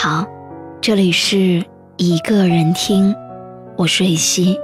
[0.00, 0.24] 好，
[0.80, 1.66] 这里是
[1.96, 3.12] 一个人听，
[3.76, 4.56] 我是蕊希。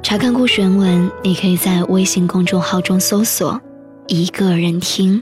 [0.00, 3.60] 查看故事原文，你可以在微信公众号中搜索
[4.06, 5.20] “一个人听”，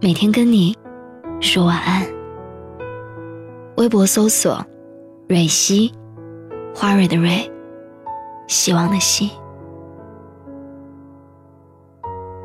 [0.00, 0.76] 每天跟你
[1.40, 2.06] 说晚安。
[3.78, 4.64] 微博搜索
[5.26, 5.92] “蕊希”，
[6.72, 7.50] 花蕊的蕊，
[8.46, 9.28] 希望的希。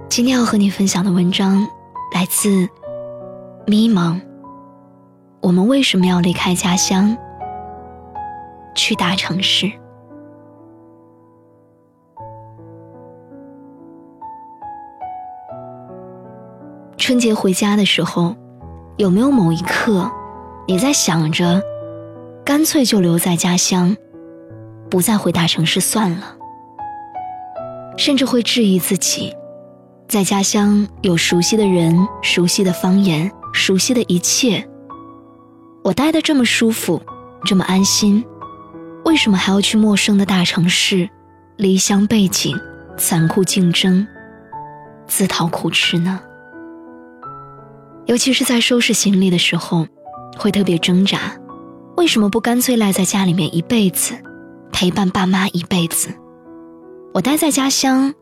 [0.09, 1.67] 今天要和你分享的文章
[2.12, 2.67] 来自
[3.67, 4.20] 咪蒙。
[5.42, 7.18] 我们为什么要离开家乡，
[8.76, 9.72] 去大城市？
[16.98, 18.36] 春节回家的时候，
[18.98, 20.12] 有没有某一刻，
[20.68, 21.62] 你在想着，
[22.46, 23.96] 干脆就留在家乡，
[24.90, 26.36] 不再回大城市算了？
[27.98, 29.34] 甚至会质疑自己。
[30.08, 34.69] 在家乡有熟悉的人、熟悉的方言、熟悉的一切，
[35.83, 37.02] 我待得这么舒服，
[37.45, 38.23] 这么安心，
[39.05, 41.09] 为什么还要去陌生的大城市？
[41.58, 42.58] 离乡背井，
[42.97, 44.07] 残酷竞争，
[45.07, 46.22] 自讨苦吃呢？
[48.05, 49.85] 尤其是在收拾行李的时候，
[50.38, 51.38] 会特别挣扎，
[51.97, 54.13] 为什么不干脆赖在家里面一辈子，
[54.72, 56.09] 陪伴爸妈一辈子？
[57.13, 58.13] 我待在家乡。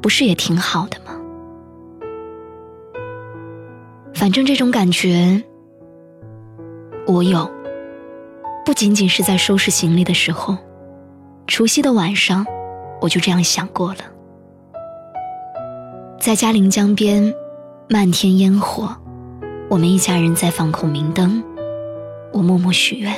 [0.00, 1.12] 不是也挺好的吗？
[4.14, 5.42] 反正这种感觉，
[7.08, 7.50] 我有。
[8.64, 10.56] 不仅仅是在收拾行李的时候，
[11.46, 12.46] 除夕的晚上，
[13.00, 14.00] 我就这样想过了。
[16.20, 17.34] 在嘉陵江边，
[17.88, 18.94] 漫天烟火，
[19.70, 21.42] 我们一家人在放孔明灯，
[22.30, 23.12] 我默默许愿。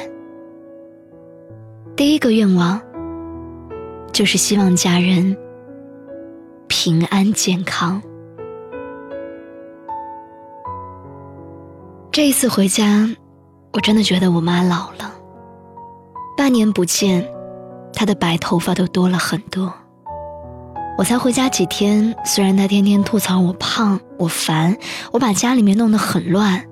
[1.96, 2.80] 第一个愿望，
[4.12, 5.36] 就是希望家人。
[6.68, 8.00] 平安健康。
[12.12, 13.10] 这一次回家，
[13.72, 15.12] 我真的觉得我妈老了。
[16.36, 17.28] 半年不见，
[17.92, 19.72] 她的白头发都多了很多。
[20.96, 24.76] 我才回家几天，虽然她天天吐槽我胖、我烦、
[25.12, 26.64] 我把家里面弄得很乱，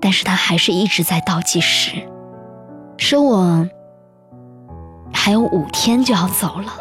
[0.00, 1.92] 但是她还是一直在倒计时，
[2.98, 3.68] 说我
[5.12, 6.72] 还有五天就要走了。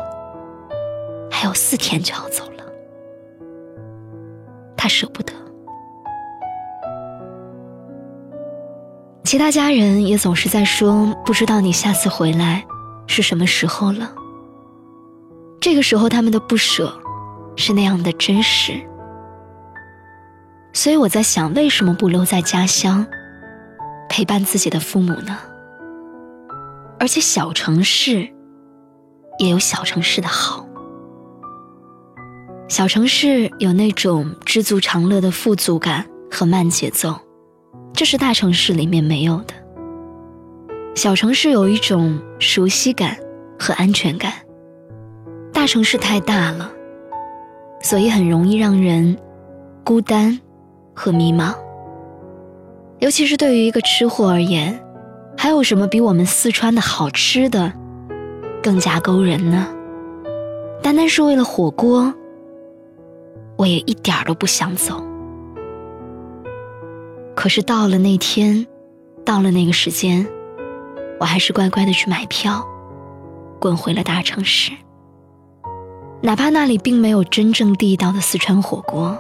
[1.32, 2.64] 还有四天就要走了，
[4.76, 5.23] 她舍不得。
[9.34, 12.64] 其他家人也总是在说，不知道你下次回来
[13.08, 14.14] 是什么时候了。
[15.60, 16.96] 这个时候他们的不舍
[17.56, 18.80] 是那样的真实，
[20.72, 23.08] 所以我在想，为什么不留在家乡
[24.08, 25.36] 陪伴自己的父母呢？
[27.00, 28.30] 而且小城市
[29.40, 30.64] 也有小城市的好。
[32.70, 37.20] 小城市有那种知足常乐的富足感和慢节奏，
[37.94, 39.54] 这是大城市里面没有的。
[40.96, 43.18] 小城市有一种熟悉感
[43.58, 44.34] 和安全感，
[45.52, 46.72] 大城市太大了，
[47.82, 49.18] 所以很容易让人
[49.84, 50.40] 孤单
[50.94, 51.54] 和迷茫。
[53.00, 54.80] 尤其是对于一个吃货而言，
[55.38, 57.72] 还有什么比我们四川的好吃的
[58.62, 59.68] 更加勾人呢？
[60.82, 62.14] 单单是为了火锅。
[63.56, 65.02] 我也一点儿都不想走，
[67.44, 68.66] 可是到了那天，
[69.26, 70.26] 到了那个时间，
[71.20, 72.66] 我还是乖乖的去买票，
[73.60, 74.72] 滚回了大城市。
[76.22, 79.18] 哪怕那里并没有真正地道的四川火锅。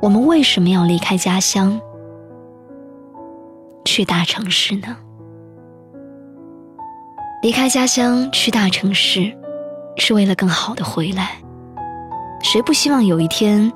[0.00, 1.78] 我们为什么要离开家乡，
[3.84, 4.96] 去大城市呢？
[7.42, 9.30] 离开家乡去大城市。
[9.98, 11.32] 是为了更好的回来，
[12.42, 13.70] 谁不希望有一天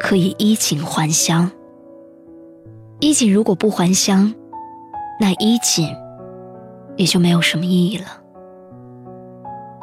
[0.00, 1.48] 可以衣锦还乡？
[3.00, 4.34] 衣锦如果不还乡，
[5.20, 5.88] 那衣锦
[6.96, 8.06] 也就没有什么意义了。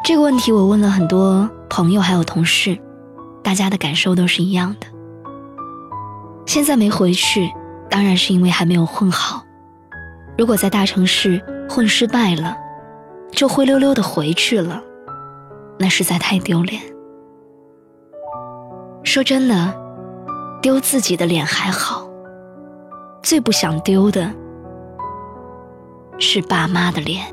[0.03, 2.77] 这个问题我问了很多朋友还有同事，
[3.43, 4.87] 大家的感受都是一样的。
[6.45, 7.49] 现在没回去，
[7.89, 9.43] 当然是因为还没有混好。
[10.37, 12.57] 如果在大城市混失败了，
[13.31, 14.81] 就灰溜溜的回去了。
[15.77, 16.81] 那实在太丢脸。
[19.03, 19.73] 说真的，
[20.61, 22.09] 丢自己的脸还好，
[23.21, 24.31] 最不想丢的
[26.19, 27.23] 是爸妈的脸。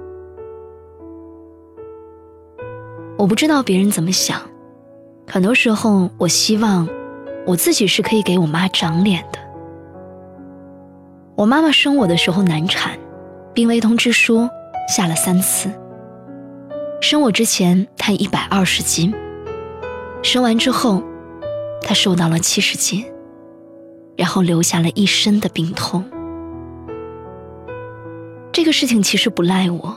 [3.16, 4.40] 我不知道别人怎么想，
[5.26, 6.86] 很多时候我希望
[7.46, 9.38] 我自己是可以给我妈长脸的。
[11.34, 12.98] 我妈妈生我的时候难产，
[13.54, 14.48] 病危通知书
[14.94, 15.70] 下了三次。
[17.00, 19.12] 生我之前，她一百二十斤；
[20.22, 21.02] 生完之后，
[21.80, 23.04] 她瘦到了七十斤，
[24.16, 26.04] 然后留下了一身的病痛。
[28.52, 29.96] 这个事情其实不赖我，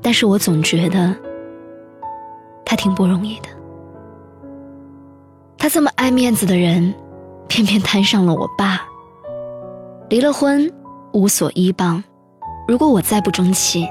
[0.00, 1.14] 但是我总觉得
[2.64, 3.48] 他挺不容易的。
[5.56, 6.92] 他这么爱面子的人，
[7.48, 8.82] 偏偏摊上了我爸。
[10.08, 10.70] 离了婚，
[11.12, 12.02] 无所依傍。
[12.66, 13.88] 如果我再不争气，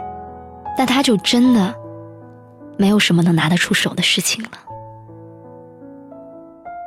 [0.78, 1.74] 那他就真的
[2.78, 4.52] 没有什么能拿得出手的事情了。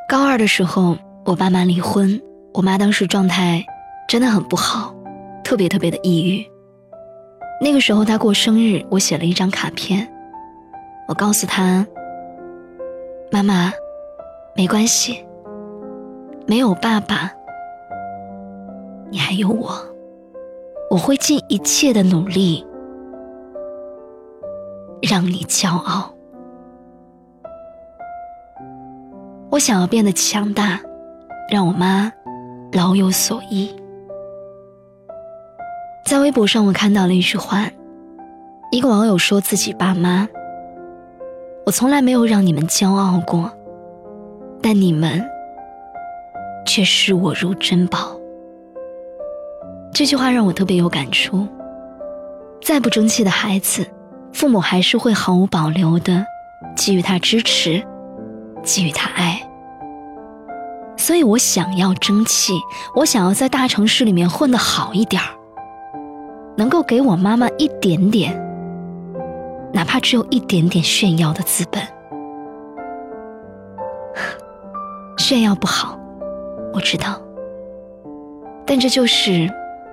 [0.08, 2.20] 高二的时候，我爸妈离婚，
[2.54, 3.66] 我妈当时状态
[4.06, 4.94] 真的很不好，
[5.42, 6.48] 特别特别的抑郁。
[7.60, 10.08] 那个时候她过生日，我写了一张卡片，
[11.08, 11.84] 我告诉她
[13.32, 13.72] ：“妈妈，
[14.54, 15.26] 没关系，
[16.46, 17.32] 没有爸爸，
[19.10, 19.74] 你还有我，
[20.90, 22.64] 我会尽一切的努力
[25.02, 26.14] 让你骄傲。”
[29.50, 30.80] 我想要变得强大，
[31.50, 32.12] 让我妈
[32.74, 33.72] 老有所依。
[36.04, 37.70] 在微博上，我看到了一句话，
[38.72, 40.28] 一个网友说自己爸妈
[41.64, 43.48] ：“我从来没有让你们骄傲过，
[44.60, 45.24] 但你们
[46.66, 48.18] 却视我如珍宝。”
[49.94, 51.46] 这句话让我特别有感触。
[52.60, 53.86] 再不争气的孩子，
[54.32, 56.26] 父母还是会毫无保留的
[56.76, 57.80] 给予他支持。
[58.64, 59.43] 给予他爱，
[61.04, 62.54] 所以我想要争气，
[62.94, 65.36] 我想要在大城市里面混得好一点儿，
[66.56, 68.32] 能够给我妈妈一点点，
[69.70, 71.82] 哪怕只有一点点炫耀的资本。
[75.18, 76.00] 炫耀不好，
[76.72, 77.20] 我知道，
[78.64, 79.52] 但这就是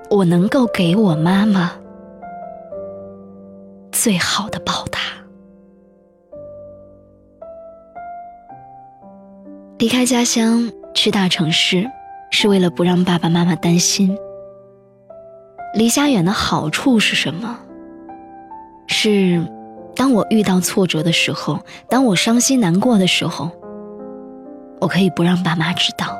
[0.10, 1.74] 我能够给我妈妈
[3.92, 5.00] 最好的报答。
[9.78, 11.89] 离开家乡去大城市，
[12.31, 14.17] 是为了不让爸爸妈妈担心。
[15.73, 17.57] 离家远的好处是什么？
[18.88, 19.41] 是，
[19.95, 21.59] 当我遇到挫折的时候，
[21.89, 23.49] 当我伤心难过的时候，
[24.79, 26.17] 我可以不让爸妈知道。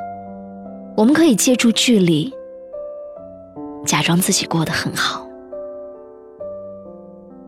[0.96, 2.34] 我们可以借助距离，
[3.86, 5.28] 假装自己过得很好。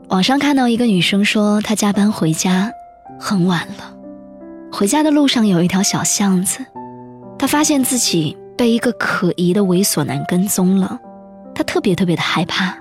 [0.09, 2.71] 网上看到一个女生说，她加班回家
[3.19, 3.93] 很晚了。
[4.71, 6.65] 回家的路上有一条小巷子，
[7.43, 10.97] 他发现自己被一个可疑的猥琐男跟踪了，
[11.53, 12.73] 他特别特别的害怕。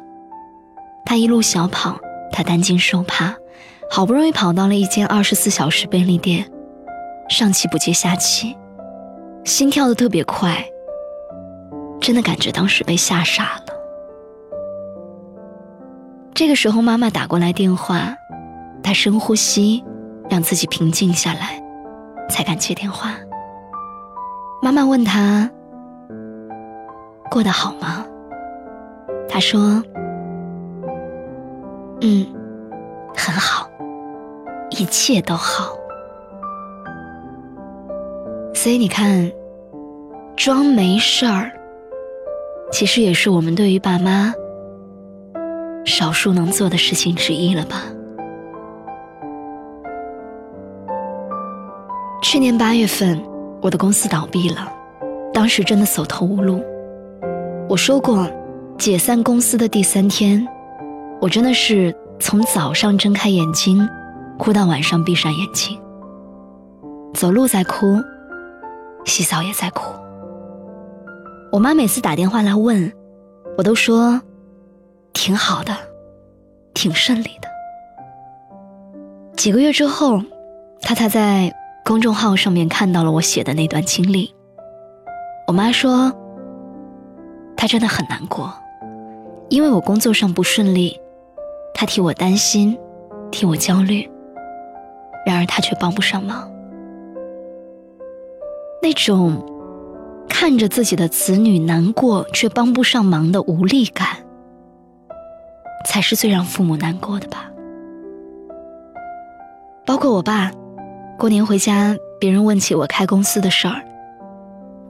[1.05, 1.99] 他一路小跑，
[2.31, 3.35] 他担惊受怕，
[3.91, 6.49] 好不容易跑到了一间二十四小时便利店，
[7.29, 8.57] 上气不接下气，
[9.45, 10.65] 心跳的特别快，
[12.01, 13.75] 真的感觉当时被吓傻了。
[16.35, 18.15] 这个时候妈妈打过来电话，
[18.81, 19.83] 他深呼吸，
[20.31, 21.61] 让自己平静下来。
[22.31, 23.17] 才敢接电话。
[24.65, 25.51] 妈妈问他
[27.29, 28.07] 过得好吗？
[29.29, 29.83] 他说
[32.01, 32.25] ：“嗯，
[33.17, 33.69] 很好，
[34.71, 35.77] 一切都好。”
[38.55, 39.29] 所以你看，
[40.37, 41.51] 装没事儿，
[42.71, 44.33] 其实也是我们对于爸妈
[45.85, 47.83] 少数能做的事情之一了吧。
[52.23, 53.21] 去年八月份，
[53.63, 54.71] 我的公司倒闭了，
[55.33, 56.61] 当时真的走投无路。
[57.69, 58.29] 我说过，
[58.77, 60.45] 解散公司的第三天，
[61.21, 63.89] 我真的是从早上睁开眼睛，
[64.37, 65.81] 哭到晚上闭上眼睛。
[67.15, 68.03] 走路在哭，
[69.05, 69.95] 洗澡也在哭。
[71.53, 72.93] 我妈每次打电话来问，
[73.57, 74.21] 我都说
[75.13, 75.73] 挺好的，
[76.75, 77.49] 挺顺利的。
[79.37, 80.21] 几个月之后，
[80.81, 81.55] 她才在。
[81.85, 84.33] 公众号上面看到了我写的那段经历。
[85.49, 86.13] 我妈说，
[87.57, 88.53] 她真的很难过，
[89.49, 90.99] 因为我工作上不顺利，
[91.75, 92.79] 她替我担心，
[93.31, 94.09] 替我焦虑。
[95.27, 96.49] 然而她却帮不上忙。
[98.81, 99.45] 那种
[100.29, 104.07] 看着自己的子女难过却帮不上忙的无力感，
[105.85, 107.51] 才是最让父母难过的吧。
[109.85, 110.53] 包括我爸。
[111.19, 113.83] 过年回家，别人问起我开公司的事儿，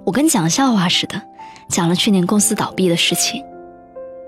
[0.04, 1.20] 我跟讲笑话似的
[1.68, 3.44] 讲了去年公司倒闭的事情，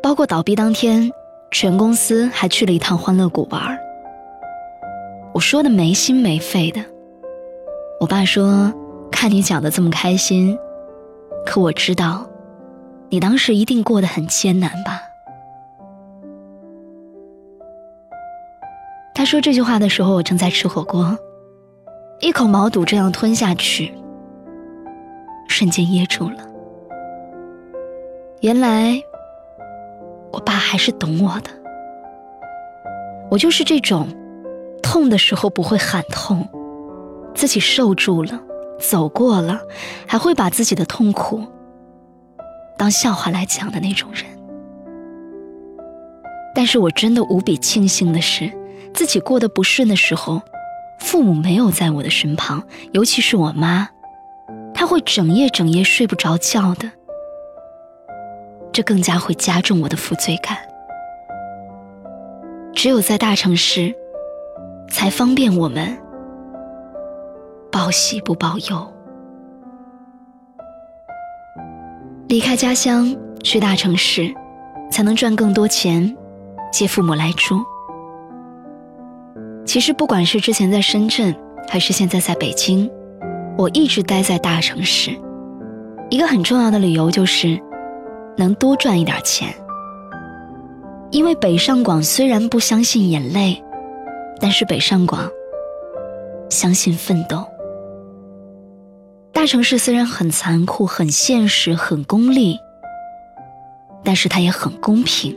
[0.03, 1.11] 包括倒闭当天，
[1.51, 3.79] 全公司还去了一趟欢乐谷玩儿
[5.33, 6.85] 我说的没心没肺的。
[8.01, 8.73] 我爸说
[9.11, 10.59] ：“看你讲的这么开心，
[11.47, 12.27] 可我知道，
[13.09, 15.01] 你当时一定过得很艰难吧？”
[19.15, 21.19] 他说这句话的时候，我正在吃火锅。
[22.25, 23.93] 一口毛肚这样吞下去，
[25.47, 26.39] 瞬间噎住了。
[28.41, 28.99] 原来，
[30.33, 31.51] 我爸还是懂我的。
[33.31, 34.09] 我就是这种，
[34.83, 36.49] 痛的时候不会喊痛，
[37.35, 38.41] 自己受住了，
[38.81, 39.61] 走过了，
[40.07, 41.45] 还会把自己的痛苦
[42.79, 44.25] 当笑话来讲的那种人。
[46.55, 48.51] 但是我真的无比庆幸的是，
[48.95, 50.41] 自己过得不顺的时候，
[51.05, 53.87] 父母没有在我的身旁，尤其是我妈，
[54.73, 56.91] 她会整夜整夜睡不着觉的，
[58.73, 60.57] 这更加会加重我的负罪感。
[62.73, 63.95] 只有在大城市，
[64.91, 65.95] 才方便我们
[67.71, 68.93] 报喜不报忧。
[72.29, 74.35] 离开家乡去大城市，
[74.91, 76.17] 才能赚更多钱。
[76.73, 77.63] 接父母来住。
[79.75, 81.35] 其实不管是之前在深圳，
[81.69, 82.89] 还是现在在北京，
[83.59, 85.11] 我一直待在大城市。
[86.11, 87.61] 一个很重要的理由就是，
[88.37, 89.53] 能多赚一点钱。
[91.11, 93.61] 因为北上广虽然不相信眼泪，
[94.39, 95.29] 但是北上广
[96.49, 97.45] 相信奋斗。
[99.33, 102.57] 大城市虽然很残酷、很现实、很功利，
[104.05, 105.37] 但是它也很公平。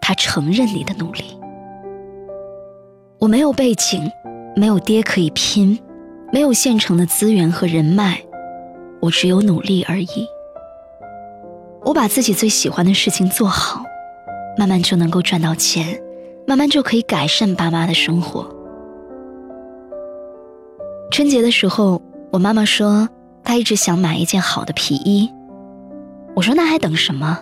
[0.00, 1.38] 他承认你的努力。
[3.18, 4.10] 我没有背景，
[4.54, 5.78] 没有爹可以拼，
[6.32, 8.20] 没有现成的资源和人脉，
[9.00, 10.26] 我只有努力而已。
[11.82, 13.82] 我把自己最喜欢的事情做好，
[14.58, 15.98] 慢慢就能够赚到钱，
[16.46, 18.54] 慢慢就可以改善爸妈的生活。
[21.10, 23.08] 春节的时候，我妈妈说
[23.42, 25.32] 她一直想买一件好的皮衣，
[26.34, 27.38] 我说那还等什么？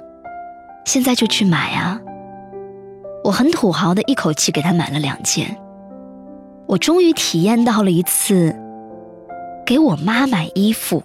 [0.85, 2.00] 现在就去买啊！
[3.25, 5.57] 我很土豪的一口气给她买了两件，
[6.66, 8.54] 我终于体验到了一次
[9.66, 11.02] 给我妈买衣服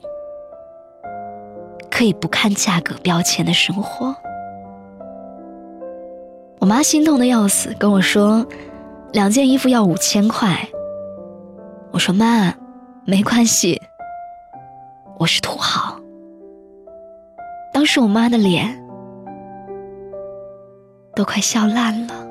[1.91, 4.15] 可以不看价格标签的生活。
[6.59, 8.45] 我妈心痛的要死，跟我说
[9.11, 10.67] 两件衣服要五千块。
[11.91, 12.53] 我说妈，
[13.05, 13.81] 没关系，
[15.17, 15.99] 我是土豪。
[17.73, 18.77] 当时我妈的脸。
[21.15, 22.28] 都快笑烂了。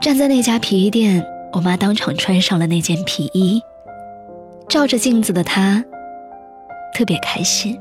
[0.00, 3.62] 站在那家皮衣店，我妈当场穿上了那件皮衣，
[4.66, 5.84] 照着镜子的她，
[6.94, 7.78] 特别开心。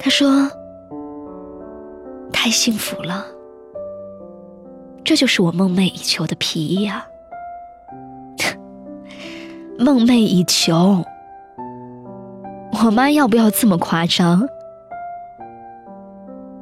[0.00, 0.50] 她说
[2.32, 3.24] ：“太幸福了，
[5.04, 7.06] 这就是我梦寐以求的皮衣啊！
[9.78, 11.04] 梦寐以求，
[12.84, 14.48] 我妈要不要这么夸张？”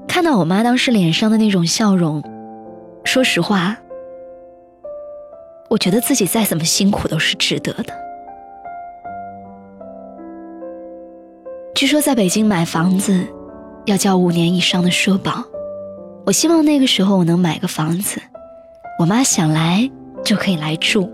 [0.06, 2.22] 看到我妈当时脸上的那种笑容，
[3.08, 3.74] 说实话，
[5.70, 7.94] 我觉得自己再怎么辛苦都是值得的。
[11.74, 13.26] 据说在北京买房子
[13.86, 15.42] 要交五年以上的社保，
[16.26, 18.20] 我希望那个时候我能买个房子，
[19.00, 19.90] 我妈想来
[20.22, 21.10] 就可以来住。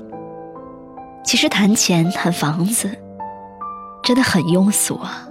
[1.22, 2.90] 其实谈钱谈房子
[4.02, 5.28] 真的很庸俗啊，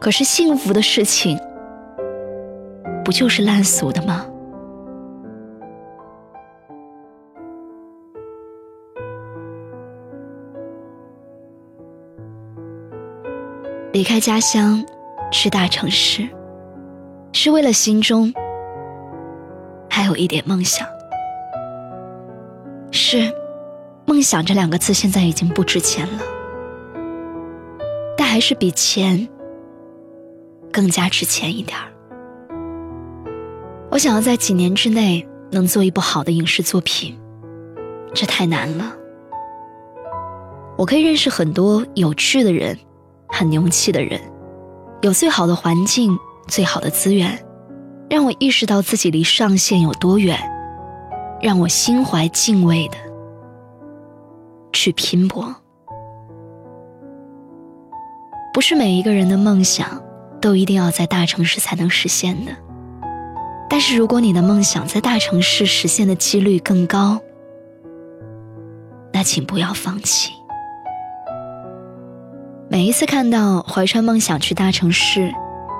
[0.00, 1.38] 可是幸福的事情。
[3.04, 4.26] 不就是烂俗的吗？
[13.96, 14.84] 离开家乡，
[15.32, 16.28] 去大城市，
[17.32, 18.30] 是为了心中
[19.88, 20.86] 还有一点梦想。
[22.92, 23.32] 是，
[24.04, 26.22] 梦想这两个字现在已经不值钱了，
[28.18, 29.26] 但还是比钱
[30.70, 31.88] 更加值钱一点儿。
[33.90, 37.18] 我想要在几年之内能做一部好的影视作品，
[38.12, 38.94] 这太难了。
[40.76, 42.78] 我可以认识很多有趣的人，
[43.28, 44.20] 很牛气的人，
[45.02, 47.38] 有最好的环境、最好的资源，
[48.08, 50.38] 让我意识到自己离上限有多远，
[51.40, 52.96] 让我心怀敬畏的
[54.72, 55.54] 去拼搏。
[58.54, 60.02] 不是每一个人的梦想
[60.40, 62.52] 都一定要在大城市才能实现的。
[63.68, 67.20] 但是，如果你的梦想在大城市实现的几率更高，
[69.12, 70.32] 那请不要放弃。
[72.76, 75.32] 每一次看到怀揣梦想去大城市，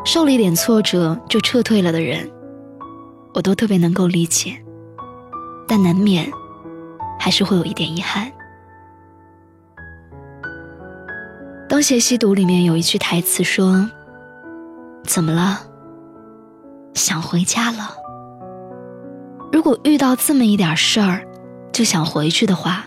[0.07, 2.27] 受了一点挫折就撤退了的人，
[3.35, 4.59] 我都特别能够理解，
[5.69, 6.27] 但难免
[7.21, 8.27] 还是会有一点遗憾。
[11.69, 13.91] 《东邪西毒》里面有一句台词说
[15.05, 15.61] ：“怎么了？”
[16.97, 17.91] 想回家了。
[19.53, 21.29] 如果遇到这么一点事儿，
[21.75, 22.87] 就想回去的话，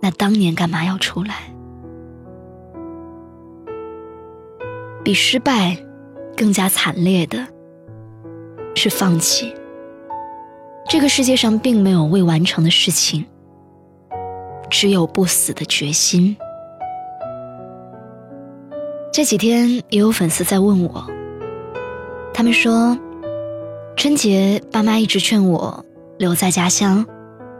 [0.00, 1.34] 那当年干嘛要出来？
[5.02, 5.76] 比失败
[6.36, 7.46] 更加惨烈的
[8.74, 9.54] 是放弃。
[10.88, 13.24] 这个世界上并没有未完成的事情，
[14.68, 16.36] 只有不死的决心。
[19.12, 21.06] 这几天也有粉丝在问我，
[22.34, 22.98] 他们说，
[23.96, 25.84] 春节爸妈一直劝我
[26.18, 27.06] 留在家乡，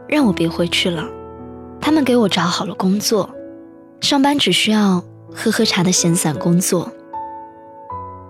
[0.07, 1.09] 让我别回去了。
[1.81, 3.29] 他们给我找好了工作，
[3.99, 6.89] 上班只需要喝喝茶的闲散工作。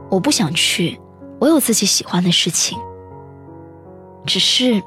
[0.10, 1.00] 我不想去，
[1.40, 2.80] 我有自己喜欢的事情。
[4.26, 4.82] 只是，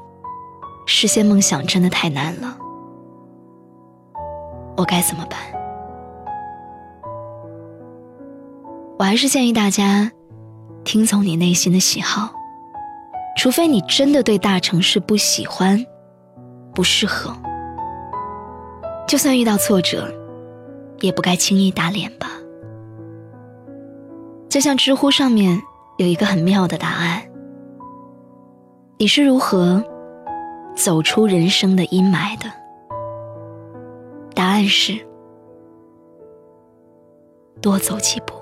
[0.87, 2.57] 实现梦想真的太难了，
[4.77, 5.39] 我该怎么办？
[8.97, 10.11] 我还是建议大家，
[10.83, 12.33] 听从你内心的喜好，
[13.37, 15.85] 除非你真的对大城市不喜欢、
[16.73, 17.35] 不适合，
[19.07, 20.07] 就算遇到挫折，
[20.99, 22.31] 也不该轻易打脸吧。
[24.49, 25.61] 就像知乎上面
[25.97, 27.21] 有一个很妙的答案：
[28.97, 29.83] 你是如何
[30.75, 32.51] 走出人生的阴霾的？
[34.33, 34.93] 答案是
[37.61, 38.33] 多走几步。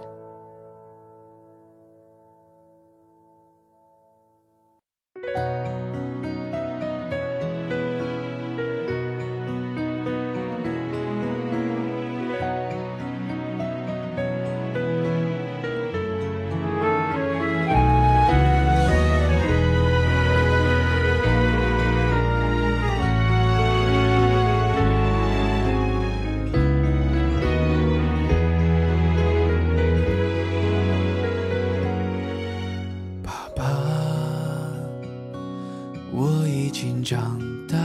[36.15, 37.77] 我已经长大，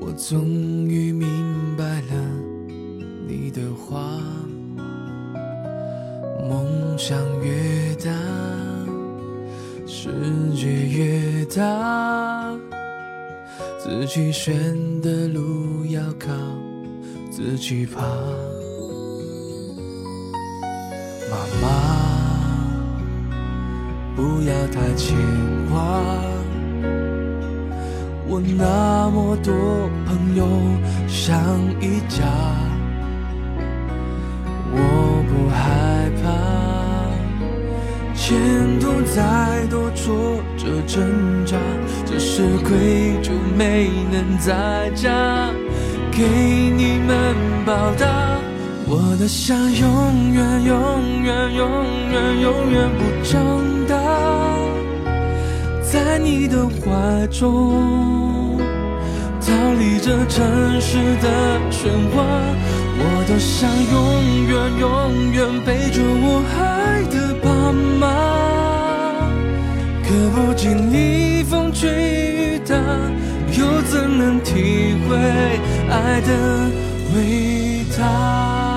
[0.00, 0.46] 我终
[0.88, 1.28] 于明
[1.76, 2.12] 白了
[3.28, 4.18] 你的话。
[6.48, 8.10] 梦想越大，
[9.86, 10.08] 世
[10.54, 12.54] 界越大，
[13.78, 14.54] 自己选
[15.02, 16.30] 的路要靠
[17.30, 18.02] 自己爬。
[21.30, 21.83] 妈妈，
[24.16, 25.16] 不要太牵
[25.70, 25.78] 挂。
[28.26, 29.52] 我那么多
[30.06, 30.46] 朋友
[31.06, 31.38] 像
[31.80, 32.24] 一家，
[34.72, 34.78] 我
[35.28, 36.24] 不害怕，
[38.14, 38.36] 前
[38.80, 41.56] 途再多挫折挣扎，
[42.04, 45.50] 这是亏就没能再加，
[46.10, 46.22] 给
[46.76, 48.38] 你们报答。
[48.86, 51.68] 我的想永远永远永
[52.10, 53.73] 远永远不长
[55.82, 58.58] 在你的怀中，
[59.40, 61.26] 逃离这城市的
[61.70, 62.22] 喧哗，
[62.98, 63.94] 我多想永
[64.48, 64.84] 远永
[65.32, 67.46] 远陪着我爱的爸
[68.00, 68.02] 妈。
[70.02, 72.74] 可不经历风吹雨打，
[73.56, 75.16] 又怎能体会
[75.88, 76.30] 爱的
[77.14, 78.73] 伟大？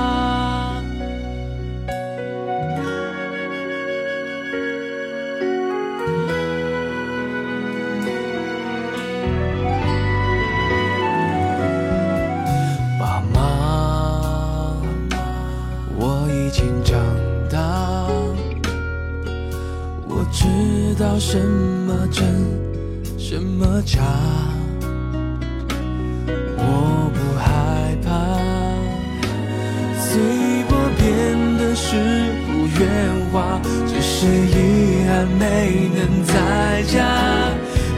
[35.17, 37.01] 还没能在家。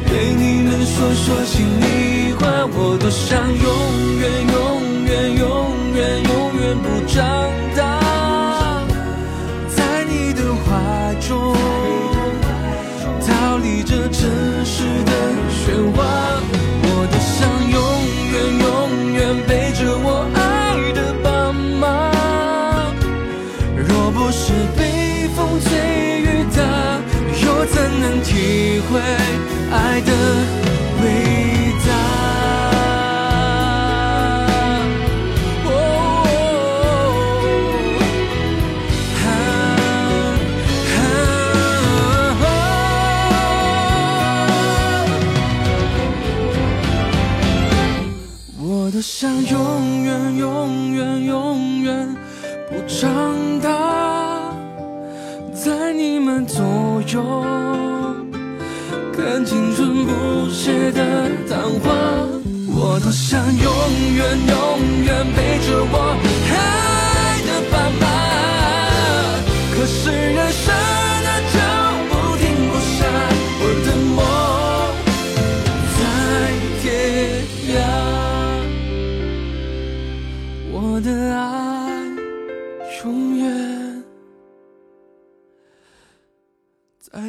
[0.08, 4.23] 对你们说说心里话，我多想永远
[4.55, 5.45] 永远永
[5.95, 7.17] 远永远不长
[28.89, 28.99] 会
[29.71, 30.68] 爱的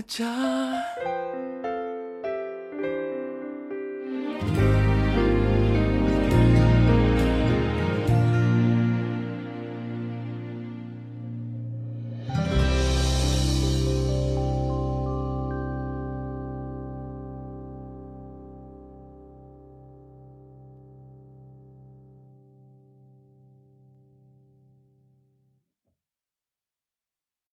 [0.03, 1.39] 家。